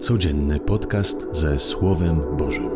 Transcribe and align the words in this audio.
Codzienny 0.00 0.60
podcast 0.60 1.26
ze 1.32 1.58
Słowem 1.58 2.20
Bożym. 2.38 2.70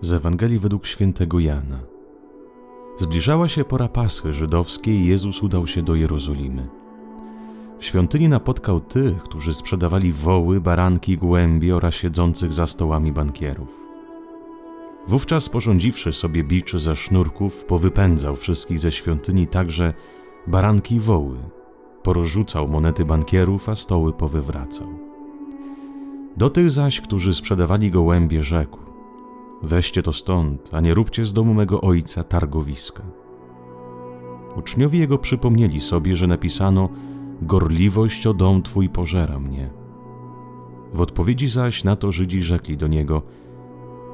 Z 0.00 0.12
Ewangelii 0.12 0.58
według 0.58 0.86
świętego 0.86 1.38
Jana. 1.38 1.78
Zbliżała 2.98 3.48
się 3.48 3.64
pora 3.64 3.88
Paschy 3.88 4.32
żydowskiej 4.32 4.94
i 4.94 5.06
Jezus 5.06 5.42
udał 5.42 5.66
się 5.66 5.82
do 5.82 5.94
Jerozolimy. 5.94 6.68
W 7.78 7.84
świątyni 7.84 8.28
napotkał 8.28 8.80
tych, 8.80 9.22
którzy 9.22 9.54
sprzedawali 9.54 10.12
woły, 10.12 10.60
baranki, 10.60 11.16
głębie 11.16 11.76
oraz 11.76 11.94
siedzących 11.94 12.52
za 12.52 12.66
stołami 12.66 13.12
bankierów. 13.12 13.85
Wówczas 15.08 15.48
porządziwszy 15.48 16.12
sobie 16.12 16.44
biczy 16.44 16.78
ze 16.78 16.96
sznurków, 16.96 17.64
powypędzał 17.64 18.36
wszystkich 18.36 18.78
ze 18.78 18.92
świątyni 18.92 19.46
także 19.46 19.94
baranki 20.46 20.94
i 20.94 21.00
woły, 21.00 21.36
porozrzucał 22.02 22.68
monety 22.68 23.04
bankierów, 23.04 23.68
a 23.68 23.74
stoły 23.74 24.12
powywracał. 24.12 24.88
Do 26.36 26.50
tych 26.50 26.70
zaś, 26.70 27.00
którzy 27.00 27.34
sprzedawali 27.34 27.90
gołębie, 27.90 28.42
rzekł: 28.42 28.78
Weźcie 29.62 30.02
to 30.02 30.12
stąd, 30.12 30.70
a 30.72 30.80
nie 30.80 30.94
róbcie 30.94 31.24
z 31.24 31.32
domu 31.32 31.54
mego 31.54 31.80
ojca 31.80 32.24
targowiska. 32.24 33.02
Uczniowie 34.56 34.98
jego 34.98 35.18
przypomnieli 35.18 35.80
sobie, 35.80 36.16
że 36.16 36.26
napisano: 36.26 36.88
Gorliwość 37.42 38.26
o 38.26 38.34
dom 38.34 38.62
twój 38.62 38.88
pożera 38.88 39.38
mnie. 39.38 39.70
W 40.92 41.00
odpowiedzi 41.00 41.48
zaś 41.48 41.84
na 41.84 41.96
to 41.96 42.12
Żydzi 42.12 42.42
rzekli 42.42 42.76
do 42.76 42.86
niego: 42.86 43.22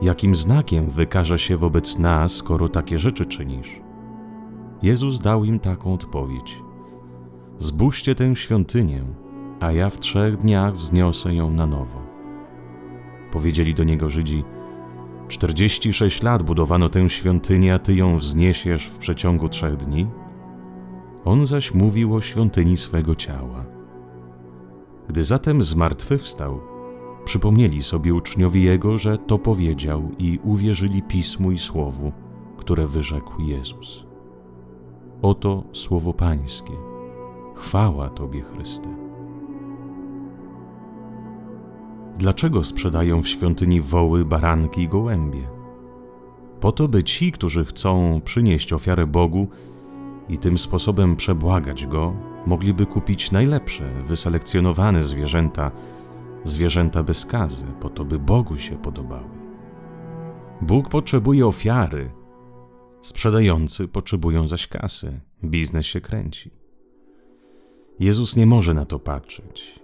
Jakim 0.02 0.34
znakiem 0.34 0.90
wykaże 0.90 1.38
się 1.38 1.56
wobec 1.56 1.98
nas, 1.98 2.32
skoro 2.32 2.68
takie 2.68 2.98
rzeczy 2.98 3.26
czynisz? 3.26 3.80
Jezus 4.82 5.20
dał 5.20 5.44
im 5.44 5.58
taką 5.58 5.94
odpowiedź: 5.94 6.62
Zbóżcie 7.58 8.14
tę 8.14 8.36
świątynię, 8.36 9.04
a 9.60 9.72
ja 9.72 9.90
w 9.90 9.98
trzech 9.98 10.36
dniach 10.36 10.74
wzniosę 10.74 11.34
ją 11.34 11.50
na 11.50 11.66
nowo. 11.66 12.02
Powiedzieli 13.32 13.74
do 13.74 13.84
niego 13.84 14.10
Żydzi: 14.10 14.44
Czterdzieści 15.28 15.92
sześć 15.92 16.22
lat 16.22 16.42
budowano 16.42 16.88
tę 16.88 17.10
świątynię, 17.10 17.74
a 17.74 17.78
ty 17.78 17.94
ją 17.94 18.18
wzniesiesz 18.18 18.86
w 18.86 18.98
przeciągu 18.98 19.48
trzech 19.48 19.76
dni? 19.76 20.06
On 21.24 21.46
zaś 21.46 21.74
mówił 21.74 22.14
o 22.14 22.20
świątyni 22.20 22.76
swego 22.76 23.14
ciała. 23.14 23.64
Gdy 25.08 25.24
zatem 25.24 25.62
zmartwychwstał, 25.62 26.60
Przypomnieli 27.32 27.82
sobie 27.82 28.14
uczniowie 28.14 28.60
Jego, 28.60 28.98
że 28.98 29.18
to 29.18 29.38
powiedział 29.38 30.08
i 30.18 30.38
uwierzyli 30.44 31.02
Pismu 31.02 31.52
i 31.52 31.58
Słowu, 31.58 32.12
które 32.56 32.86
wyrzekł 32.86 33.42
Jezus. 33.42 34.06
Oto 35.22 35.64
Słowo 35.72 36.12
Pańskie. 36.12 36.72
Chwała 37.54 38.10
Tobie, 38.10 38.42
Chryste. 38.42 38.96
Dlaczego 42.16 42.64
sprzedają 42.64 43.22
w 43.22 43.28
świątyni 43.28 43.80
woły, 43.80 44.24
baranki 44.24 44.82
i 44.82 44.88
gołębie? 44.88 45.48
Po 46.60 46.72
to, 46.72 46.88
by 46.88 47.04
ci, 47.04 47.32
którzy 47.32 47.64
chcą 47.64 48.20
przynieść 48.24 48.72
ofiarę 48.72 49.06
Bogu 49.06 49.48
i 50.28 50.38
tym 50.38 50.58
sposobem 50.58 51.16
przebłagać 51.16 51.86
Go, 51.86 52.14
mogliby 52.46 52.86
kupić 52.86 53.30
najlepsze, 53.30 53.90
wyselekcjonowane 54.02 55.02
zwierzęta, 55.02 55.70
zwierzęta 56.44 57.02
bez 57.02 57.18
skazy, 57.18 57.64
po 57.80 57.90
to, 57.90 58.04
by 58.04 58.18
Bogu 58.18 58.58
się 58.58 58.76
podobały. 58.76 59.42
Bóg 60.60 60.88
potrzebuje 60.88 61.46
ofiary, 61.46 62.10
sprzedający 63.02 63.88
potrzebują 63.88 64.48
zaś 64.48 64.66
kasy, 64.66 65.20
biznes 65.44 65.86
się 65.86 66.00
kręci. 66.00 66.50
Jezus 68.00 68.36
nie 68.36 68.46
może 68.46 68.74
na 68.74 68.84
to 68.84 68.98
patrzeć. 68.98 69.80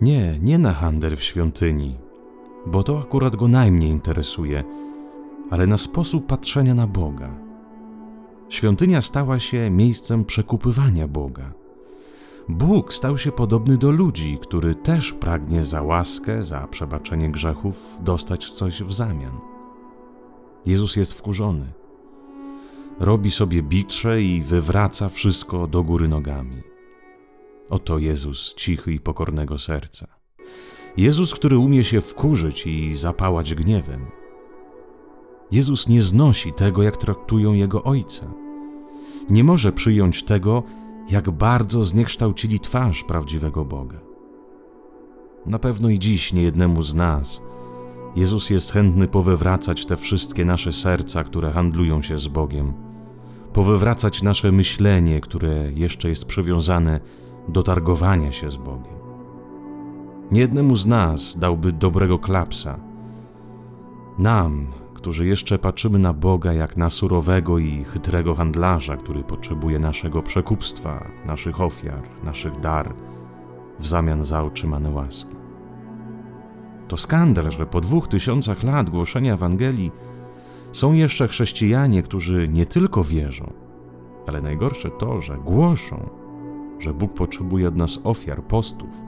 Nie, 0.00 0.38
nie 0.42 0.58
na 0.58 0.72
handel 0.72 1.16
w 1.16 1.22
świątyni, 1.22 1.98
bo 2.66 2.82
to 2.82 2.98
akurat 2.98 3.36
go 3.36 3.48
najmniej 3.48 3.90
interesuje, 3.90 4.64
ale 5.50 5.66
na 5.66 5.78
sposób 5.78 6.26
patrzenia 6.26 6.74
na 6.74 6.86
Boga. 6.86 7.30
Świątynia 8.48 9.02
stała 9.02 9.40
się 9.40 9.70
miejscem 9.70 10.24
przekupywania 10.24 11.08
Boga 11.08 11.63
Bóg 12.48 12.94
stał 12.94 13.18
się 13.18 13.32
podobny 13.32 13.78
do 13.78 13.90
ludzi, 13.90 14.38
który 14.42 14.74
też 14.74 15.12
pragnie 15.12 15.64
za 15.64 15.82
łaskę, 15.82 16.44
za 16.44 16.66
przebaczenie 16.66 17.30
grzechów 17.30 17.98
dostać 18.00 18.50
coś 18.50 18.82
w 18.82 18.92
zamian. 18.92 19.40
Jezus 20.66 20.96
jest 20.96 21.14
wkurzony. 21.14 21.72
Robi 23.00 23.30
sobie 23.30 23.62
bicze 23.62 24.22
i 24.22 24.42
wywraca 24.42 25.08
wszystko 25.08 25.66
do 25.66 25.82
góry 25.82 26.08
nogami. 26.08 26.62
Oto 27.70 27.98
Jezus 27.98 28.54
cichy 28.54 28.92
i 28.92 29.00
pokornego 29.00 29.58
serca. 29.58 30.06
Jezus, 30.96 31.34
który 31.34 31.58
umie 31.58 31.84
się 31.84 32.00
wkurzyć 32.00 32.66
i 32.66 32.94
zapałać 32.94 33.54
gniewem. 33.54 34.06
Jezus 35.52 35.88
nie 35.88 36.02
znosi 36.02 36.52
tego, 36.52 36.82
jak 36.82 36.96
traktują 36.96 37.52
jego 37.52 37.82
ojca. 37.82 38.26
Nie 39.30 39.44
może 39.44 39.72
przyjąć 39.72 40.22
tego, 40.22 40.62
jak 41.08 41.30
bardzo 41.30 41.84
zniekształcili 41.84 42.60
twarz 42.60 43.04
prawdziwego 43.04 43.64
Boga. 43.64 43.98
Na 45.46 45.58
pewno 45.58 45.88
i 45.88 45.98
dziś 45.98 46.32
niejednemu 46.32 46.82
z 46.82 46.94
nas 46.94 47.42
Jezus 48.16 48.50
jest 48.50 48.72
chętny 48.72 49.08
powywracać 49.08 49.86
te 49.86 49.96
wszystkie 49.96 50.44
nasze 50.44 50.72
serca, 50.72 51.24
które 51.24 51.50
handlują 51.50 52.02
się 52.02 52.18
z 52.18 52.28
Bogiem, 52.28 52.72
powywracać 53.52 54.22
nasze 54.22 54.52
myślenie, 54.52 55.20
które 55.20 55.72
jeszcze 55.72 56.08
jest 56.08 56.24
przywiązane 56.24 57.00
do 57.48 57.62
targowania 57.62 58.32
się 58.32 58.50
z 58.50 58.56
Bogiem. 58.56 58.94
Niejednemu 60.30 60.76
z 60.76 60.86
nas 60.86 61.38
dałby 61.38 61.72
dobrego 61.72 62.18
klapsa. 62.18 62.80
Nam, 64.18 64.66
którzy 65.04 65.26
jeszcze 65.26 65.58
patrzymy 65.58 65.98
na 65.98 66.12
Boga 66.12 66.52
jak 66.52 66.76
na 66.76 66.90
surowego 66.90 67.58
i 67.58 67.84
chytrego 67.84 68.34
handlarza, 68.34 68.96
który 68.96 69.24
potrzebuje 69.24 69.78
naszego 69.78 70.22
przekupstwa, 70.22 71.06
naszych 71.26 71.60
ofiar, 71.60 72.02
naszych 72.22 72.60
dar 72.60 72.94
w 73.78 73.86
zamian 73.86 74.24
za 74.24 74.42
otrzymane 74.42 74.90
łaski. 74.90 75.34
To 76.88 76.96
skandal, 76.96 77.50
że 77.50 77.66
po 77.66 77.80
dwóch 77.80 78.08
tysiącach 78.08 78.62
lat 78.62 78.90
głoszenia 78.90 79.34
Ewangelii 79.34 79.92
są 80.72 80.92
jeszcze 80.92 81.28
chrześcijanie, 81.28 82.02
którzy 82.02 82.48
nie 82.48 82.66
tylko 82.66 83.04
wierzą, 83.04 83.52
ale 84.26 84.42
najgorsze 84.42 84.90
to, 84.90 85.20
że 85.20 85.36
głoszą, 85.36 86.08
że 86.78 86.94
Bóg 86.94 87.14
potrzebuje 87.14 87.68
od 87.68 87.76
nas 87.76 88.00
ofiar, 88.04 88.42
postów, 88.42 89.02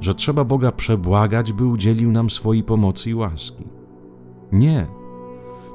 że 0.00 0.14
trzeba 0.14 0.44
Boga 0.44 0.72
przebłagać, 0.72 1.52
by 1.52 1.66
udzielił 1.66 2.12
nam 2.12 2.30
swojej 2.30 2.62
pomocy 2.62 3.10
i 3.10 3.14
łaski. 3.14 3.64
Nie, 4.52 4.86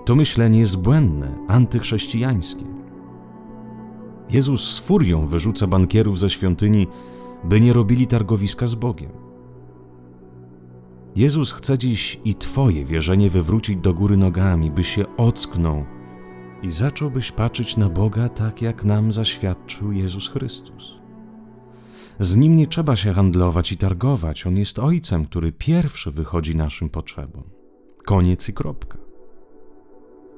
to 0.10 0.16
myślenie 0.16 0.60
jest 0.60 0.78
błędne, 0.78 1.38
antychrześcijańskie. 1.48 2.66
Jezus 4.30 4.74
z 4.74 4.80
furią 4.80 5.28
wyrzuca 5.28 5.68
bankierów 5.68 6.20
ze 6.20 6.30
świątyni, 6.30 6.88
by 7.44 7.62
nie 7.62 7.74
robili 7.74 8.08
targowiska 8.08 8.68
z 8.68 8.76
Bogiem. 8.76 9.12
Jezus 11.16 11.52
chce 11.52 11.78
dziś 11.78 12.20
i 12.24 12.36
Twoje 12.36 12.86
wierzenie 12.86 13.30
wywrócić 13.30 13.78
do 13.78 13.94
góry 13.94 14.18
nogami, 14.18 14.72
by 14.72 14.84
się 14.84 15.06
ocknął 15.18 15.86
i 16.64 16.70
zacząłbyś 16.70 17.32
patrzeć 17.32 17.78
na 17.78 17.90
Boga 17.90 18.30
tak, 18.30 18.62
jak 18.62 18.84
nam 18.84 19.12
zaświadczył 19.12 19.92
Jezus 19.92 20.30
Chrystus. 20.30 20.96
Z 22.20 22.36
Nim 22.36 22.58
nie 22.58 22.68
trzeba 22.68 22.96
się 22.96 23.14
handlować 23.14 23.72
i 23.72 23.78
targować, 23.78 24.48
On 24.48 24.58
jest 24.58 24.80
Ojcem, 24.80 25.26
który 25.26 25.52
pierwszy 25.52 26.12
wychodzi 26.12 26.56
naszym 26.56 26.90
potrzebom. 26.90 27.44
Koniec 28.06 28.50
i 28.50 28.54
kropka. 28.54 29.09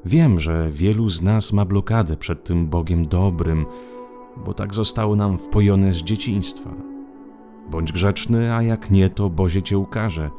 Wiem, 0.06 0.40
że 0.40 0.68
wielu 0.72 1.10
z 1.10 1.22
nas 1.22 1.54
ma 1.54 1.66
blokadę 1.66 2.18
przed 2.18 2.44
tym 2.44 2.68
Bogiem 2.68 3.08
dobrym, 3.08 3.66
bo 4.46 4.54
tak 4.54 4.74
zostało 4.74 5.16
nam 5.16 5.38
wpojone 5.38 5.94
z 5.94 5.98
dzieciństwa. 5.98 6.70
Bądź 7.70 7.92
grzeczny, 7.92 8.56
a 8.56 8.62
jak 8.62 8.92
nie, 8.92 9.10
to 9.10 9.30
Bozie 9.30 9.62
cię 9.62 9.78
ukaże. 9.78 10.30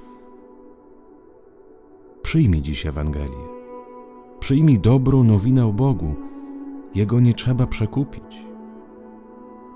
Przyjmij 2.22 2.62
dziś 2.62 2.86
Ewangelię. 2.86 3.52
Przyjmij 4.40 4.78
dobrą 4.78 5.24
nowinę 5.24 5.66
o 5.66 5.72
Bogu. 5.72 6.14
Jego 6.94 7.20
nie 7.20 7.34
trzeba 7.34 7.66
przekupić. 7.66 8.46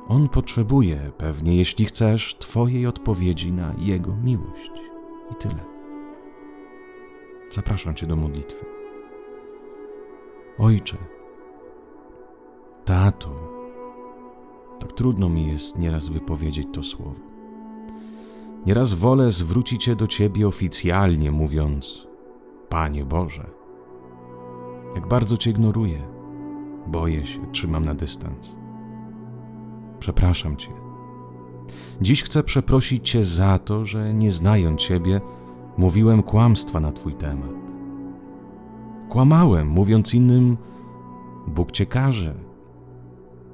On 0.09 0.29
potrzebuje 0.29 1.11
pewnie, 1.19 1.56
jeśli 1.56 1.85
chcesz, 1.85 2.37
Twojej 2.38 2.87
odpowiedzi 2.87 3.53
na 3.53 3.75
Jego 3.79 4.17
miłość. 4.17 4.71
I 5.33 5.35
tyle. 5.35 5.65
Zapraszam 7.50 7.94
Cię 7.94 8.06
do 8.06 8.17
modlitwy. 8.17 8.75
Ojcze, 10.58 10.97
tato, 12.85 13.31
tak 14.79 14.93
trudno 14.93 15.29
mi 15.29 15.47
jest 15.47 15.79
nieraz 15.79 16.08
wypowiedzieć 16.08 16.69
to 16.73 16.82
słowo. 16.82 17.20
Nieraz 18.67 18.93
wolę 18.93 19.31
zwrócić 19.31 19.85
się 19.85 19.97
do 19.97 20.06
Ciebie 20.06 20.49
oficjalnie, 20.49 21.31
mówiąc: 21.31 22.06
Panie 22.69 23.05
Boże. 23.05 23.50
Jak 24.94 25.08
bardzo 25.08 25.37
Cię 25.37 25.50
ignoruję. 25.50 26.03
Boję 26.87 27.26
się, 27.26 27.52
trzymam 27.52 27.85
na 27.85 27.94
dystans. 27.94 28.56
Przepraszam 29.99 30.56
Cię. 30.56 30.70
Dziś 32.00 32.23
chcę 32.23 32.43
przeprosić 32.43 33.11
Cię 33.11 33.25
za 33.25 33.59
to, 33.59 33.85
że 33.85 34.14
nie 34.14 34.31
znając 34.31 34.81
Ciebie, 34.81 35.20
mówiłem 35.76 36.23
kłamstwa 36.23 36.81
na 36.81 36.93
Twój 36.93 37.14
temat. 37.14 37.75
Kłamałem, 39.08 39.69
mówiąc 39.69 40.14
innym, 40.14 40.56
Bóg 41.47 41.73
Cię 41.73 41.87
karze. 41.87 42.35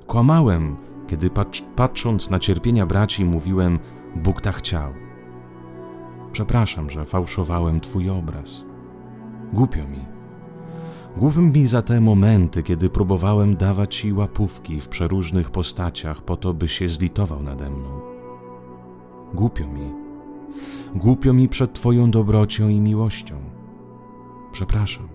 Kłamałem, 0.07 0.77
kiedy 1.07 1.31
patrz, 1.31 1.63
patrząc 1.77 2.31
na 2.31 2.39
cierpienia 2.39 2.87
braci, 2.87 3.25
mówiłem, 3.25 3.79
Bóg 4.17 4.41
tak 4.41 4.57
chciał. 4.57 4.93
Przepraszam, 6.33 6.91
że 6.91 7.05
fałszowałem 7.05 7.81
Twój 7.81 8.11
obraz. 8.11 8.65
Głupio 9.53 9.89
mi. 9.89 10.05
Głupio 11.17 11.41
mi 11.41 11.67
za 11.67 11.83
te 11.83 12.01
momenty, 12.01 12.63
kiedy 12.63 12.91
próbowałem 12.91 13.57
dawać 13.57 13.97
Ci 13.97 14.13
łapówki 14.13 14.81
w 14.81 14.89
przeróżnych 14.89 15.51
postaciach 15.51 16.23
po 16.23 16.37
to, 16.37 16.55
by 16.55 16.69
się 16.69 16.89
zlitował 16.89 17.43
nade 17.43 17.71
mną. 17.71 18.01
Głupio 19.35 19.67
mi. 19.67 19.93
Głupio 20.95 21.33
mi 21.33 21.49
przed 21.49 21.73
Twoją 21.73 22.11
dobrocią 22.11 22.69
i 22.69 22.81
miłością. 22.81 23.35
Przepraszam. 24.53 25.12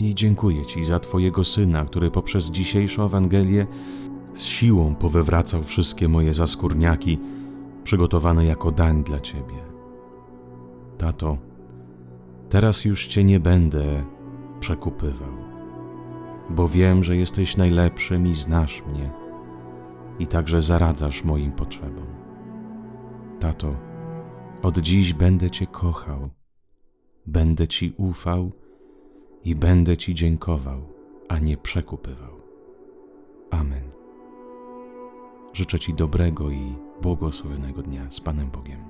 I 0.00 0.14
dziękuję 0.14 0.66
Ci 0.66 0.84
za 0.84 0.98
Twojego 0.98 1.44
Syna, 1.44 1.84
który 1.84 2.10
poprzez 2.10 2.50
dzisiejszą 2.50 3.04
Ewangelię 3.04 3.66
z 4.34 4.42
siłą 4.42 4.94
powywracał 4.94 5.62
wszystkie 5.62 6.08
moje 6.08 6.34
zaskórniaki, 6.34 7.18
przygotowane 7.84 8.44
jako 8.44 8.70
dań 8.70 9.04
dla 9.04 9.20
Ciebie. 9.20 9.54
Tato, 10.98 11.38
teraz 12.48 12.84
już 12.84 13.06
Cię 13.06 13.24
nie 13.24 13.40
będę 13.40 14.04
przekupywał, 14.60 15.32
bo 16.50 16.68
wiem, 16.68 17.04
że 17.04 17.16
jesteś 17.16 17.56
najlepszym 17.56 18.26
i 18.26 18.34
znasz 18.34 18.82
mnie 18.92 19.10
i 20.18 20.26
także 20.26 20.62
zaradzasz 20.62 21.24
moim 21.24 21.52
potrzebom. 21.52 22.06
Tato, 23.40 23.74
od 24.62 24.78
dziś 24.78 25.12
będę 25.12 25.50
Cię 25.50 25.66
kochał, 25.66 26.30
będę 27.26 27.68
Ci 27.68 27.94
ufał 27.96 28.52
i 29.44 29.54
będę 29.54 29.96
Ci 29.96 30.14
dziękował, 30.14 30.80
a 31.28 31.38
nie 31.38 31.56
przekupywał. 31.56 32.40
Amen. 33.50 33.82
Życzę 35.52 35.78
Ci 35.78 35.94
dobrego 35.94 36.50
i 36.50 36.74
błogosławionego 37.02 37.82
dnia 37.82 38.10
z 38.10 38.20
Panem 38.20 38.50
Bogiem. 38.50 38.89